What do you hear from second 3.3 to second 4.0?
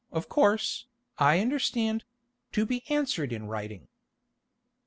in writing."